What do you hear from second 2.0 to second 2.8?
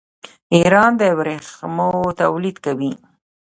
تولید